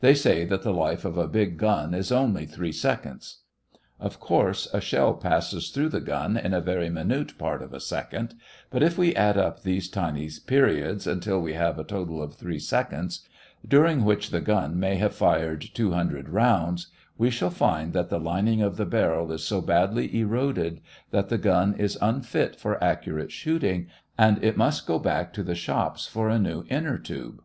They 0.00 0.12
say 0.12 0.44
that 0.44 0.60
the 0.60 0.74
life 0.74 1.02
of 1.06 1.16
a 1.16 1.26
big 1.26 1.56
gun 1.56 1.94
is 1.94 2.12
only 2.12 2.44
three 2.44 2.72
seconds. 2.72 3.38
Of 3.98 4.20
course, 4.20 4.68
a 4.74 4.82
shell 4.82 5.14
passes 5.14 5.70
through 5.70 5.88
the 5.88 6.00
gun 6.02 6.36
in 6.36 6.52
a 6.52 6.60
very 6.60 6.90
minute 6.90 7.38
part 7.38 7.62
of 7.62 7.72
a 7.72 7.80
second, 7.80 8.34
but 8.68 8.82
if 8.82 8.98
we 8.98 9.16
add 9.16 9.38
up 9.38 9.62
these 9.62 9.88
tiny 9.88 10.28
periods 10.46 11.06
until 11.06 11.40
we 11.40 11.54
have 11.54 11.78
a 11.78 11.84
total 11.84 12.22
of 12.22 12.34
three 12.34 12.58
seconds, 12.58 13.26
during 13.66 14.04
which 14.04 14.28
the 14.28 14.42
gun 14.42 14.78
may 14.78 14.96
have 14.96 15.14
fired 15.14 15.62
two 15.72 15.92
hundred 15.92 16.28
rounds, 16.28 16.88
we 17.16 17.30
shall 17.30 17.48
find 17.48 17.94
that 17.94 18.10
the 18.10 18.20
lining 18.20 18.60
of 18.60 18.76
the 18.76 18.84
barrel 18.84 19.32
is 19.32 19.42
so 19.42 19.62
badly 19.62 20.14
eroded 20.18 20.82
that 21.12 21.30
the 21.30 21.38
gun 21.38 21.72
is 21.78 21.96
unfit 22.02 22.56
for 22.56 22.84
accurate 22.84 23.32
shooting, 23.32 23.86
and 24.18 24.44
it 24.44 24.58
must 24.58 24.86
go 24.86 24.98
back 24.98 25.32
to 25.32 25.42
the 25.42 25.54
shops 25.54 26.06
for 26.06 26.28
a 26.28 26.38
new 26.38 26.66
inner 26.68 26.98
tube. 26.98 27.42